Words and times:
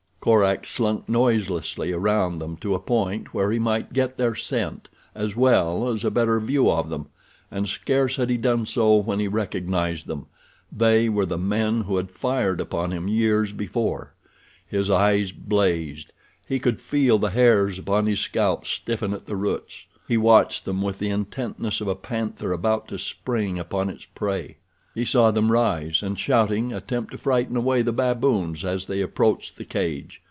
Korak 0.23 0.67
slunk 0.67 1.09
noiselessly 1.09 1.91
around 1.91 2.37
them 2.37 2.55
to 2.57 2.75
a 2.75 2.79
point 2.79 3.33
where 3.33 3.49
he 3.51 3.57
might 3.57 3.91
get 3.91 4.17
their 4.19 4.35
scent 4.35 4.87
as 5.15 5.35
well 5.35 5.89
as 5.89 6.03
a 6.05 6.11
better 6.11 6.39
view 6.39 6.69
of 6.69 6.89
them, 6.89 7.07
and 7.49 7.67
scarce 7.67 8.17
had 8.17 8.29
he 8.29 8.37
done 8.37 8.67
so 8.67 8.97
when 8.97 9.17
he 9.17 9.27
recognized 9.27 10.05
them—they 10.05 11.09
were 11.09 11.25
the 11.25 11.39
men 11.39 11.81
who 11.81 11.97
had 11.97 12.11
fired 12.11 12.61
upon 12.61 12.91
him 12.93 13.07
years 13.07 13.51
before. 13.51 14.13
His 14.67 14.91
eyes 14.91 15.31
blazed. 15.31 16.13
He 16.47 16.59
could 16.59 16.79
feel 16.79 17.17
the 17.17 17.31
hairs 17.31 17.79
upon 17.79 18.05
his 18.05 18.19
scalp 18.19 18.67
stiffen 18.67 19.15
at 19.15 19.25
the 19.25 19.35
roots. 19.35 19.87
He 20.07 20.17
watched 20.17 20.65
them 20.65 20.83
with 20.83 20.99
the 20.99 21.09
intentness 21.09 21.81
of 21.81 21.87
a 21.87 21.95
panther 21.95 22.51
about 22.51 22.87
to 22.89 22.99
spring 22.99 23.57
upon 23.57 23.89
its 23.89 24.05
prey. 24.05 24.57
He 24.93 25.05
saw 25.05 25.31
them 25.31 25.53
rise 25.53 26.03
and, 26.03 26.19
shouting, 26.19 26.73
attempt 26.73 27.11
to 27.13 27.17
frighten 27.17 27.55
away 27.55 27.81
the 27.81 27.93
baboons 27.93 28.65
as 28.65 28.87
they 28.87 28.99
approached 28.99 29.55
the 29.55 29.63
cage. 29.63 30.19